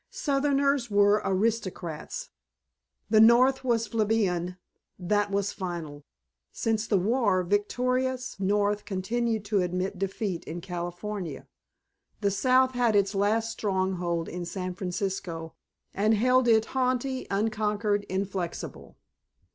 Southerners 0.09 0.89
were 0.89 1.21
aristocrats. 1.23 2.31
The 3.11 3.19
North 3.19 3.63
was 3.63 3.87
plebeian. 3.87 4.57
That 4.97 5.29
was 5.29 5.51
final. 5.53 6.05
Since 6.51 6.87
the 6.87 6.97
war, 6.97 7.43
Victorious 7.43 8.39
North 8.39 8.83
continued 8.85 9.45
to 9.45 9.61
admit 9.61 9.99
defeat 9.99 10.43
in 10.45 10.59
California. 10.59 11.47
The 12.21 12.31
South 12.31 12.71
had 12.71 12.95
its 12.95 13.13
last 13.13 13.51
stronghold 13.51 14.27
in 14.27 14.43
San 14.43 14.73
Francisco, 14.73 15.53
and 15.93 16.15
held 16.15 16.47
it, 16.47 16.65
haughty, 16.73 17.27
unconquered, 17.29 18.03
inflexible. 18.09 18.97